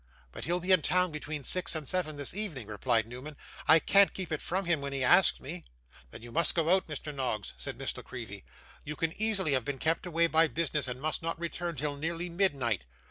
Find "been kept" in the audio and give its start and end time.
9.63-10.07